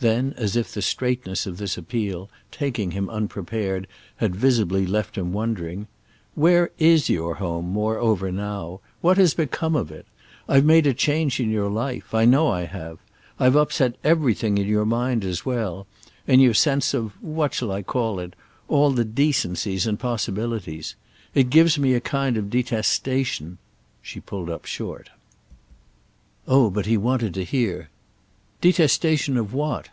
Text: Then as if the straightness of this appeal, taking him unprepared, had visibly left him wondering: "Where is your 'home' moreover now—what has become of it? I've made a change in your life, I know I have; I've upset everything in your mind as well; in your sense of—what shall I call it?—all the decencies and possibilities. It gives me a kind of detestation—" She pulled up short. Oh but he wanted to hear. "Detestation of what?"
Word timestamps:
Then 0.00 0.34
as 0.36 0.54
if 0.54 0.70
the 0.74 0.82
straightness 0.82 1.46
of 1.46 1.56
this 1.56 1.78
appeal, 1.78 2.28
taking 2.52 2.90
him 2.90 3.08
unprepared, 3.08 3.86
had 4.16 4.36
visibly 4.36 4.86
left 4.86 5.16
him 5.16 5.32
wondering: 5.32 5.86
"Where 6.34 6.70
is 6.78 7.08
your 7.08 7.36
'home' 7.36 7.70
moreover 7.72 8.30
now—what 8.30 9.16
has 9.16 9.32
become 9.32 9.74
of 9.74 9.90
it? 9.90 10.04
I've 10.46 10.66
made 10.66 10.86
a 10.86 10.92
change 10.92 11.40
in 11.40 11.50
your 11.50 11.70
life, 11.70 12.12
I 12.12 12.26
know 12.26 12.48
I 12.48 12.66
have; 12.66 12.98
I've 13.40 13.56
upset 13.56 13.96
everything 14.04 14.58
in 14.58 14.66
your 14.68 14.84
mind 14.84 15.24
as 15.24 15.46
well; 15.46 15.86
in 16.26 16.38
your 16.38 16.52
sense 16.52 16.92
of—what 16.92 17.54
shall 17.54 17.72
I 17.72 17.80
call 17.80 18.20
it?—all 18.20 18.90
the 18.90 19.06
decencies 19.06 19.86
and 19.86 19.98
possibilities. 19.98 20.96
It 21.34 21.48
gives 21.48 21.78
me 21.78 21.94
a 21.94 22.00
kind 22.02 22.36
of 22.36 22.50
detestation—" 22.50 23.56
She 24.02 24.20
pulled 24.20 24.50
up 24.50 24.66
short. 24.66 25.08
Oh 26.46 26.68
but 26.68 26.84
he 26.84 26.98
wanted 26.98 27.32
to 27.34 27.42
hear. 27.44 27.88
"Detestation 28.60 29.36
of 29.38 29.54
what?" 29.54 29.88